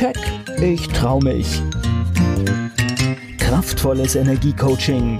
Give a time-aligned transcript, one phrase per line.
[0.00, 0.16] Keck,
[0.62, 1.60] ich trau mich.
[3.36, 5.18] Kraftvolles Energiecoaching.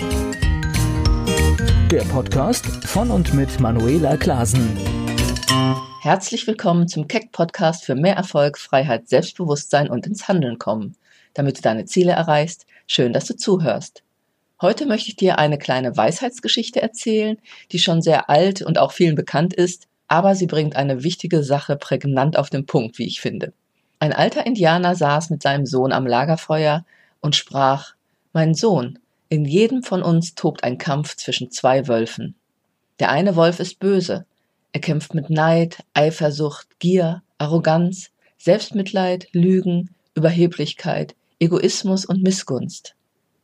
[1.91, 4.79] Der Podcast von und mit Manuela Klasen.
[6.01, 10.97] Herzlich willkommen zum Keck Podcast für mehr Erfolg, Freiheit, Selbstbewusstsein und ins Handeln kommen.
[11.35, 14.03] Damit du deine Ziele erreichst, schön, dass du zuhörst.
[14.63, 17.37] Heute möchte ich dir eine kleine Weisheitsgeschichte erzählen,
[17.71, 21.77] die schon sehr alt und auch vielen bekannt ist, aber sie bringt eine wichtige Sache
[21.77, 23.53] prägnant auf den Punkt, wie ich finde.
[24.01, 26.87] Ein alter Indianer saß mit seinem Sohn am Lagerfeuer
[27.21, 27.93] und sprach
[28.33, 28.99] Mein Sohn,
[29.29, 32.35] in jedem von uns tobt ein Kampf zwischen zwei Wölfen.
[32.99, 34.25] Der eine Wolf ist böse,
[34.73, 42.95] er kämpft mit Neid, Eifersucht, Gier, Arroganz, Selbstmitleid, Lügen, Überheblichkeit, Egoismus und Missgunst.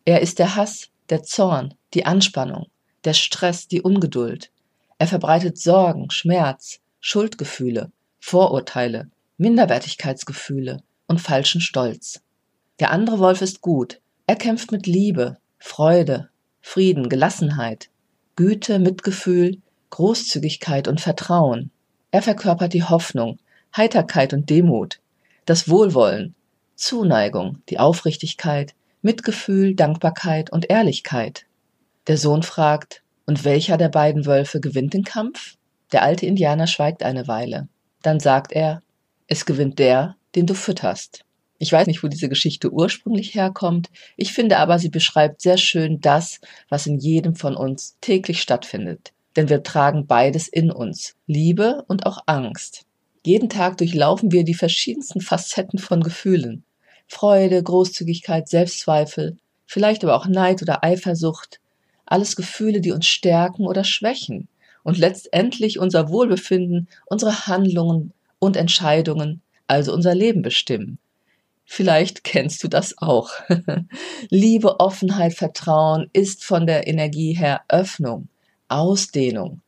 [0.07, 2.67] Er ist der Hass, der Zorn, die Anspannung,
[3.05, 4.51] der Stress, die Ungeduld.
[4.99, 12.23] Er verbreitet Sorgen, Schmerz, Schuldgefühle, Vorurteile, Minderwertigkeitsgefühle und falschen Stolz.
[12.81, 14.01] Der andere Wolf ist gut.
[14.27, 17.91] Er kämpft mit Liebe, Freude, Frieden, Gelassenheit,
[18.35, 19.59] Güte, Mitgefühl,
[19.91, 21.71] Großzügigkeit und Vertrauen.
[22.11, 23.39] Er verkörpert die Hoffnung,
[23.77, 25.01] Heiterkeit und Demut,
[25.45, 26.35] das Wohlwollen,
[26.75, 31.47] Zuneigung, die Aufrichtigkeit, Mitgefühl, Dankbarkeit und Ehrlichkeit.
[32.07, 35.57] Der Sohn fragt, und welcher der beiden Wölfe gewinnt den Kampf?
[35.93, 37.69] Der alte Indianer schweigt eine Weile.
[38.03, 38.83] Dann sagt er,
[39.27, 41.25] es gewinnt der, den du fütterst.
[41.59, 43.89] Ich weiß nicht, wo diese Geschichte ursprünglich herkommt.
[44.17, 49.13] Ich finde aber, sie beschreibt sehr schön das, was in jedem von uns täglich stattfindet.
[49.37, 51.15] Denn wir tragen beides in uns.
[51.27, 52.85] Liebe und auch Angst.
[53.25, 56.65] Jeden Tag durchlaufen wir die verschiedensten Facetten von Gefühlen.
[57.09, 61.61] Freude, Großzügigkeit, Selbstzweifel, vielleicht aber auch Neid oder Eifersucht.
[62.05, 64.49] Alles Gefühle, die uns stärken oder schwächen
[64.85, 68.13] und letztendlich unser Wohlbefinden, unsere Handlungen
[68.47, 70.99] und Entscheidungen, also unser Leben bestimmen.
[71.65, 73.31] Vielleicht kennst du das auch.
[74.31, 78.29] Liebe, Offenheit, Vertrauen ist von der Energie her Öffnung,
[78.69, 79.61] Ausdehnung.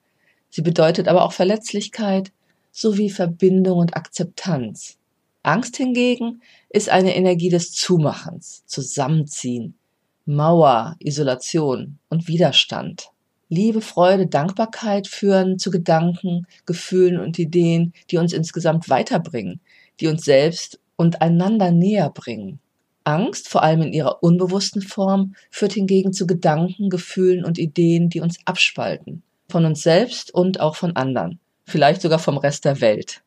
[0.49, 2.33] Sie bedeutet aber auch Verletzlichkeit
[2.71, 4.97] sowie Verbindung und Akzeptanz.
[5.43, 9.75] Angst hingegen ist eine Energie des Zumachens, Zusammenziehen,
[10.25, 13.11] Mauer, Isolation und Widerstand.
[13.51, 19.61] Liebe, Freude, Dankbarkeit führen zu Gedanken, Gefühlen und Ideen, die uns insgesamt weiterbringen,
[20.01, 22.61] die uns selbst und einander näher bringen.
[23.05, 28.21] Angst, vor allem in ihrer unbewussten Form, führt hingegen zu Gedanken, Gefühlen und Ideen, die
[28.21, 33.23] uns abspalten, von uns selbst und auch von anderen, vielleicht sogar vom Rest der Welt.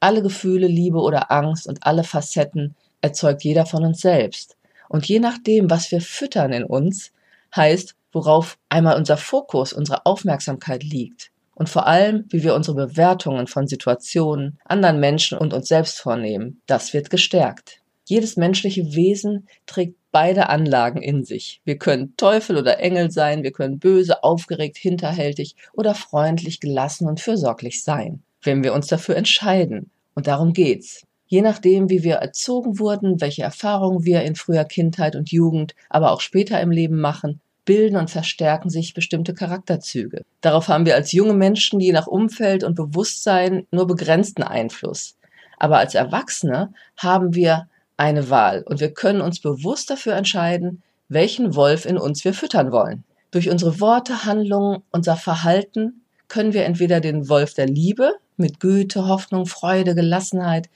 [0.00, 4.56] Alle Gefühle, Liebe oder Angst und alle Facetten erzeugt jeder von uns selbst.
[4.88, 7.12] Und je nachdem, was wir füttern in uns,
[7.54, 11.30] heißt, worauf einmal unser Fokus, unsere Aufmerksamkeit liegt.
[11.54, 16.62] Und vor allem, wie wir unsere Bewertungen von Situationen, anderen Menschen und uns selbst vornehmen,
[16.66, 17.80] das wird gestärkt.
[18.04, 21.60] Jedes menschliche Wesen trägt beide Anlagen in sich.
[21.64, 27.20] Wir können Teufel oder Engel sein, wir können böse, aufgeregt, hinterhältig oder freundlich, gelassen und
[27.20, 29.90] fürsorglich sein, wenn wir uns dafür entscheiden.
[30.14, 31.06] Und darum geht's.
[31.26, 36.12] Je nachdem, wie wir erzogen wurden, welche Erfahrungen wir in früher Kindheit und Jugend, aber
[36.12, 40.24] auch später im Leben machen, bilden und verstärken sich bestimmte Charakterzüge.
[40.40, 45.18] Darauf haben wir als junge Menschen je nach Umfeld und Bewusstsein nur begrenzten Einfluss.
[45.58, 47.68] Aber als Erwachsene haben wir
[47.98, 52.72] eine Wahl und wir können uns bewusst dafür entscheiden, welchen Wolf in uns wir füttern
[52.72, 53.04] wollen.
[53.32, 59.06] Durch unsere Worte, Handlungen, unser Verhalten können wir entweder den Wolf der Liebe mit Güte,
[59.06, 60.70] Hoffnung, Freude, Gelassenheit,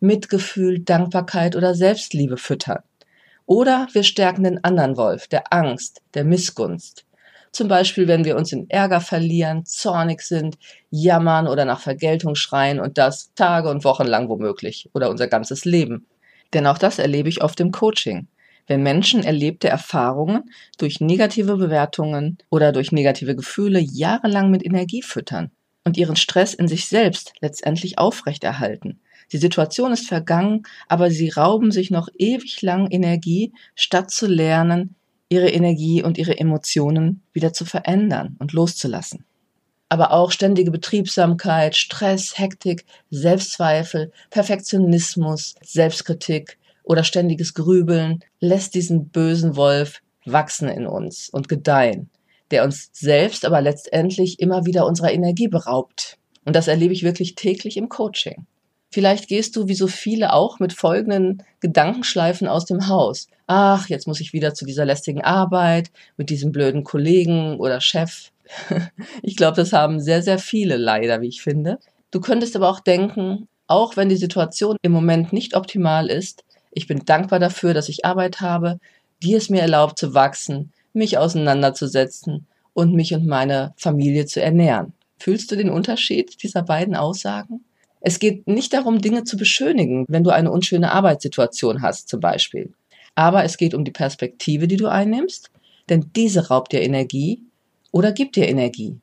[0.00, 2.78] Mitgefühl, Dankbarkeit oder Selbstliebe füttern.
[3.48, 7.06] Oder wir stärken den anderen Wolf, der Angst, der Missgunst.
[7.50, 10.58] Zum Beispiel, wenn wir uns in Ärger verlieren, zornig sind,
[10.90, 15.64] jammern oder nach Vergeltung schreien und das Tage und Wochen lang womöglich oder unser ganzes
[15.64, 16.06] Leben.
[16.52, 18.28] Denn auch das erlebe ich oft im Coaching.
[18.66, 25.52] Wenn Menschen erlebte Erfahrungen durch negative Bewertungen oder durch negative Gefühle jahrelang mit Energie füttern
[25.84, 29.00] und ihren Stress in sich selbst letztendlich aufrechterhalten,
[29.32, 34.94] die Situation ist vergangen, aber sie rauben sich noch ewig lang Energie, statt zu lernen,
[35.28, 39.24] ihre Energie und ihre Emotionen wieder zu verändern und loszulassen.
[39.90, 49.56] Aber auch ständige Betriebsamkeit, Stress, Hektik, Selbstzweifel, Perfektionismus, Selbstkritik oder ständiges Grübeln lässt diesen bösen
[49.56, 52.10] Wolf wachsen in uns und gedeihen,
[52.50, 56.18] der uns selbst aber letztendlich immer wieder unserer Energie beraubt.
[56.44, 58.46] Und das erlebe ich wirklich täglich im Coaching.
[58.90, 63.28] Vielleicht gehst du wie so viele auch mit folgenden Gedankenschleifen aus dem Haus.
[63.46, 68.30] Ach, jetzt muss ich wieder zu dieser lästigen Arbeit mit diesem blöden Kollegen oder Chef.
[69.22, 71.78] Ich glaube, das haben sehr, sehr viele leider, wie ich finde.
[72.10, 76.86] Du könntest aber auch denken, auch wenn die Situation im Moment nicht optimal ist, Ich
[76.86, 78.78] bin dankbar dafür, dass ich Arbeit habe,
[79.22, 84.92] die es mir erlaubt zu wachsen, mich auseinanderzusetzen und mich und meine Familie zu ernähren.
[85.18, 87.64] Fühlst du den Unterschied dieser beiden Aussagen?
[88.08, 92.72] Es geht nicht darum, Dinge zu beschönigen, wenn du eine unschöne Arbeitssituation hast zum Beispiel.
[93.14, 95.50] Aber es geht um die Perspektive, die du einnimmst,
[95.90, 97.42] denn diese raubt dir Energie
[97.92, 98.96] oder gibt dir Energie.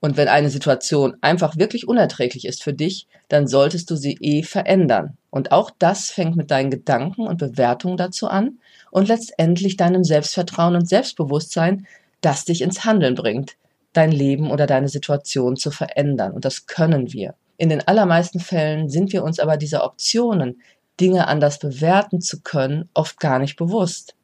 [0.00, 4.42] Und wenn eine Situation einfach wirklich unerträglich ist für dich, dann solltest du sie eh
[4.42, 5.16] verändern.
[5.30, 8.58] Und auch das fängt mit deinen Gedanken und Bewertungen dazu an
[8.90, 11.86] und letztendlich deinem Selbstvertrauen und Selbstbewusstsein,
[12.20, 13.56] das dich ins Handeln bringt,
[13.94, 16.32] dein Leben oder deine Situation zu verändern.
[16.32, 17.34] Und das können wir.
[17.58, 20.60] In den allermeisten Fällen sind wir uns aber dieser Optionen,
[21.00, 24.14] Dinge anders bewerten zu können, oft gar nicht bewusst.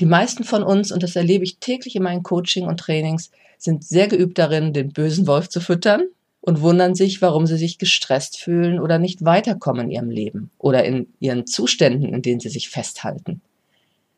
[0.00, 3.84] Die meisten von uns, und das erlebe ich täglich in meinen Coaching und Trainings, sind
[3.84, 6.02] sehr geübt darin, den bösen Wolf zu füttern
[6.40, 10.84] und wundern sich, warum sie sich gestresst fühlen oder nicht weiterkommen in ihrem Leben oder
[10.84, 13.40] in ihren Zuständen, in denen sie sich festhalten.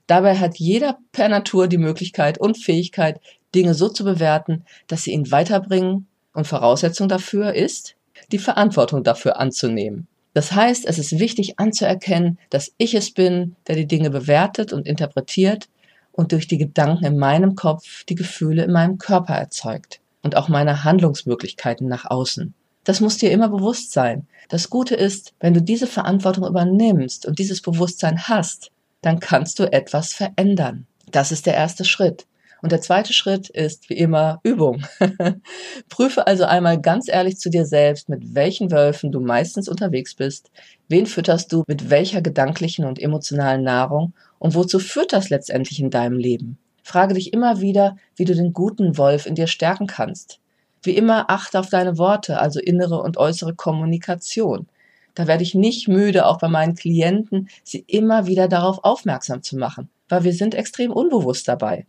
[0.06, 3.20] Dabei hat jeder per Natur die Möglichkeit und Fähigkeit,
[3.54, 7.94] Dinge so zu bewerten, dass sie ihn weiterbringen und Voraussetzung dafür ist,
[8.32, 10.08] die Verantwortung dafür anzunehmen.
[10.34, 14.86] Das heißt, es ist wichtig anzuerkennen, dass ich es bin, der die Dinge bewertet und
[14.86, 15.68] interpretiert
[16.10, 20.48] und durch die Gedanken in meinem Kopf die Gefühle in meinem Körper erzeugt und auch
[20.48, 22.54] meine Handlungsmöglichkeiten nach außen.
[22.82, 24.26] Das muss dir immer bewusst sein.
[24.48, 28.70] Das Gute ist, wenn du diese Verantwortung übernimmst und dieses Bewusstsein hast,
[29.00, 30.86] dann kannst du etwas verändern.
[31.10, 32.26] Das ist der erste Schritt.
[32.64, 34.86] Und der zweite Schritt ist wie immer Übung.
[35.90, 40.50] Prüfe also einmal ganz ehrlich zu dir selbst, mit welchen Wölfen du meistens unterwegs bist,
[40.88, 45.90] wen fütterst du mit welcher gedanklichen und emotionalen Nahrung und wozu führt das letztendlich in
[45.90, 46.56] deinem Leben?
[46.82, 50.40] Frage dich immer wieder, wie du den guten Wolf in dir stärken kannst.
[50.82, 54.68] Wie immer achte auf deine Worte, also innere und äußere Kommunikation.
[55.14, 59.58] Da werde ich nicht müde, auch bei meinen Klienten, sie immer wieder darauf aufmerksam zu
[59.58, 61.84] machen, weil wir sind extrem unbewusst dabei.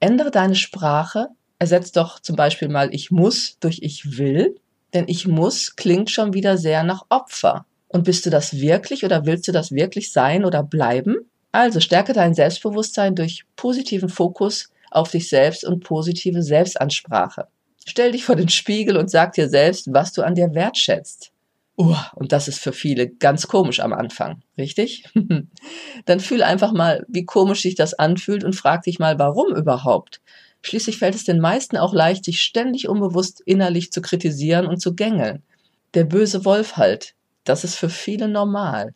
[0.00, 1.28] Ändere deine Sprache,
[1.58, 4.56] ersetz doch zum Beispiel mal ich muss durch ich will,
[4.94, 7.66] denn ich muss klingt schon wieder sehr nach Opfer.
[7.88, 11.16] Und bist du das wirklich oder willst du das wirklich sein oder bleiben?
[11.52, 17.48] Also stärke dein Selbstbewusstsein durch positiven Fokus auf dich selbst und positive Selbstansprache.
[17.86, 21.32] Stell dich vor den Spiegel und sag dir selbst, was du an dir wertschätzt.
[21.78, 25.04] Uh, und das ist für viele ganz komisch am Anfang, richtig?
[26.06, 30.22] Dann fühl einfach mal, wie komisch sich das anfühlt und frag dich mal, warum überhaupt?
[30.62, 34.94] Schließlich fällt es den meisten auch leicht, sich ständig unbewusst innerlich zu kritisieren und zu
[34.94, 35.42] gängeln.
[35.92, 37.14] Der böse Wolf halt,
[37.44, 38.94] das ist für viele normal.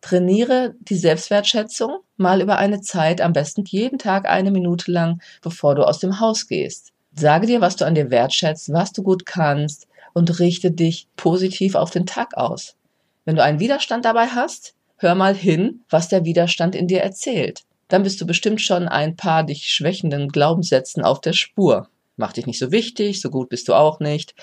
[0.00, 5.74] Trainiere die Selbstwertschätzung mal über eine Zeit, am besten jeden Tag eine Minute lang, bevor
[5.74, 6.92] du aus dem Haus gehst.
[7.14, 11.74] Sage dir, was du an dir wertschätzt, was du gut kannst, und richte dich positiv
[11.74, 12.76] auf den Tag aus.
[13.24, 17.62] Wenn du einen Widerstand dabei hast, hör mal hin, was der Widerstand in dir erzählt.
[17.88, 21.88] Dann bist du bestimmt schon ein paar dich schwächenden Glaubenssätzen auf der Spur.
[22.16, 24.34] Mach dich nicht so wichtig, so gut bist du auch nicht.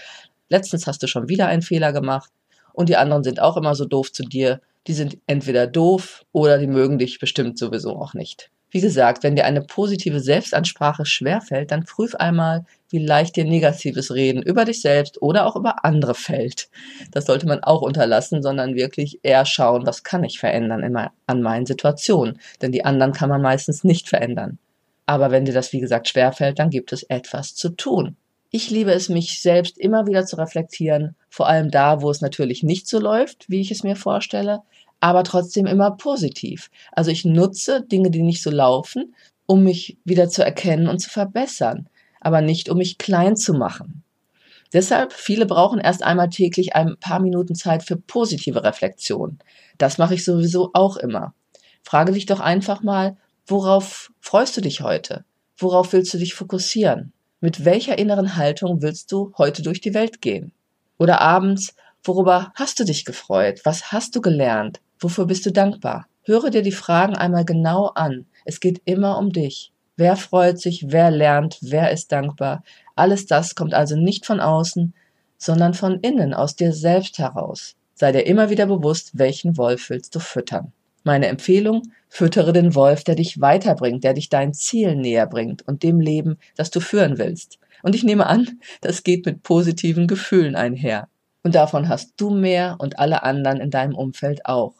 [0.49, 2.31] Letztens hast du schon wieder einen Fehler gemacht
[2.73, 4.61] und die anderen sind auch immer so doof zu dir.
[4.87, 8.51] Die sind entweder doof oder die mögen dich bestimmt sowieso auch nicht.
[8.71, 14.13] Wie gesagt, wenn dir eine positive Selbstansprache schwerfällt, dann prüf einmal, wie leicht dir negatives
[14.13, 16.69] Reden über dich selbst oder auch über andere fällt.
[17.11, 21.65] Das sollte man auch unterlassen, sondern wirklich eher schauen, was kann ich verändern an meinen
[21.65, 22.39] Situationen.
[22.61, 24.57] Denn die anderen kann man meistens nicht verändern.
[25.05, 28.15] Aber wenn dir das, wie gesagt, schwerfällt, dann gibt es etwas zu tun.
[28.51, 32.63] Ich liebe es, mich selbst immer wieder zu reflektieren, vor allem da, wo es natürlich
[32.63, 34.61] nicht so läuft, wie ich es mir vorstelle,
[34.99, 36.71] aber trotzdem immer positiv.
[36.91, 39.13] Also ich nutze Dinge, die nicht so laufen,
[39.45, 41.87] um mich wieder zu erkennen und zu verbessern,
[42.19, 44.03] aber nicht um mich klein zu machen.
[44.71, 49.39] Deshalb, viele brauchen erst einmal täglich ein paar Minuten Zeit für positive Reflexion.
[49.77, 51.33] Das mache ich sowieso auch immer.
[51.83, 55.25] Frage dich doch einfach mal, worauf freust du dich heute?
[55.57, 57.13] Worauf willst du dich fokussieren?
[57.41, 60.51] Mit welcher inneren Haltung willst du heute durch die Welt gehen?
[60.97, 63.61] Oder abends, worüber hast du dich gefreut?
[63.63, 64.81] Was hast du gelernt?
[64.99, 66.07] Wofür bist du dankbar?
[66.23, 68.27] Höre dir die Fragen einmal genau an.
[68.45, 69.71] Es geht immer um dich.
[69.99, 72.63] Wer freut sich, wer lernt, wer ist dankbar?
[72.95, 74.93] Alles das kommt also nicht von außen,
[75.37, 77.75] sondern von innen, aus dir selbst heraus.
[77.95, 80.71] Sei dir immer wieder bewusst, welchen Wolf willst du füttern.
[81.03, 85.83] Meine Empfehlung, füttere den Wolf, der dich weiterbringt, der dich dein Ziel näher bringt und
[85.83, 87.59] dem Leben, das du führen willst.
[87.83, 91.09] Und ich nehme an, das geht mit positiven Gefühlen einher.
[91.43, 94.75] Und davon hast du mehr und alle anderen in deinem Umfeld auch.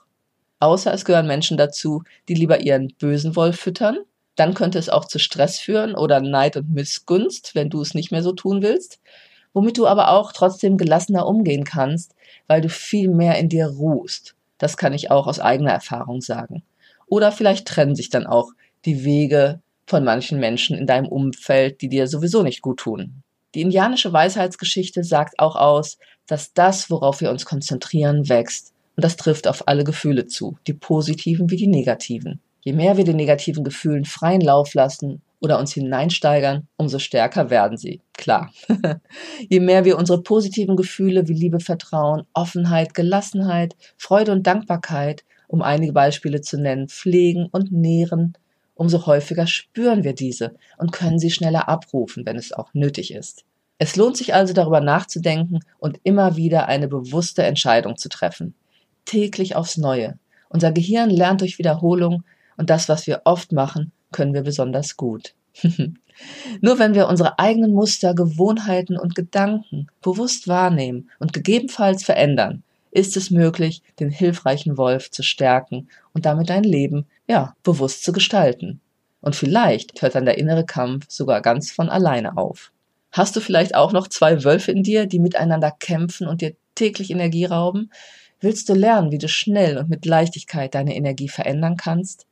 [0.62, 3.98] Außer es gehören Menschen dazu, die lieber ihren bösen Wolf füttern.
[4.40, 8.10] Dann könnte es auch zu Stress führen oder Neid und Missgunst, wenn du es nicht
[8.10, 9.02] mehr so tun willst.
[9.52, 12.16] Womit du aber auch trotzdem gelassener umgehen kannst,
[12.48, 14.36] weil du viel mehr in dir ruhst.
[14.58, 16.64] Das kann ich auch aus eigener Erfahrung sagen.
[17.08, 18.52] Oder vielleicht trennen sich dann auch
[18.86, 23.24] die Wege von manchen Menschen in deinem Umfeld, die dir sowieso nicht gut tun.
[23.56, 28.72] Die indianische Weisheitsgeschichte sagt auch aus, dass das, worauf wir uns konzentrieren, wächst.
[28.96, 32.40] Und das trifft auf alle Gefühle zu, die positiven wie die negativen.
[32.62, 37.78] Je mehr wir den negativen Gefühlen freien Lauf lassen oder uns hineinsteigern, umso stärker werden
[37.78, 38.02] sie.
[38.14, 38.52] Klar.
[39.50, 45.62] Je mehr wir unsere positiven Gefühle wie Liebe, Vertrauen, Offenheit, Gelassenheit, Freude und Dankbarkeit, um
[45.62, 48.34] einige Beispiele zu nennen, pflegen und nähren,
[48.76, 53.46] umso häufiger spüren wir diese und können sie schneller abrufen, wenn es auch nötig ist.
[53.78, 58.54] Es lohnt sich also darüber nachzudenken und immer wieder eine bewusste Entscheidung zu treffen.
[59.06, 60.20] Täglich aufs Neue.
[60.50, 62.24] Unser Gehirn lernt durch Wiederholung
[62.60, 65.34] und das, was wir oft machen, können wir besonders gut.
[66.62, 73.16] Nur wenn wir unsere eigenen Muster, Gewohnheiten und Gedanken bewusst wahrnehmen und gegebenenfalls verändern, ist
[73.16, 78.82] es möglich, den hilfreichen Wolf zu stärken und damit dein Leben, ja, bewusst zu gestalten.
[79.22, 82.74] Und vielleicht hört dann der innere Kampf sogar ganz von alleine auf.
[83.14, 87.10] Hast du vielleicht auch noch zwei Wölfe in dir, die miteinander kämpfen und dir täglich
[87.10, 87.90] Energie rauben?
[88.42, 92.26] Willst du lernen, wie du schnell und mit Leichtigkeit deine Energie verändern kannst?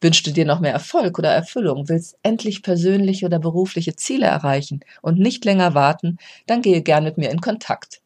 [0.00, 4.80] Wünschst du dir noch mehr Erfolg oder Erfüllung, willst endlich persönliche oder berufliche Ziele erreichen
[5.02, 8.00] und nicht länger warten, dann gehe gern mit mir in Kontakt.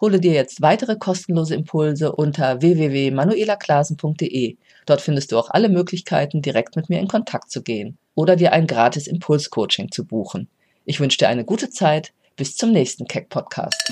[0.00, 4.56] Hole dir jetzt weitere kostenlose Impulse unter www.manuelaklasen.de.
[4.86, 8.52] Dort findest du auch alle Möglichkeiten, direkt mit mir in Kontakt zu gehen oder dir
[8.52, 10.48] ein gratis Impulscoaching zu buchen.
[10.84, 12.12] Ich wünsche dir eine gute Zeit.
[12.36, 13.90] Bis zum nächsten Keck Podcast.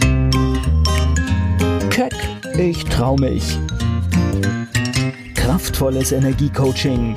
[1.90, 2.14] Keck,
[2.56, 3.58] ich trau mich.
[5.34, 7.16] Kraftvolles Energiecoaching.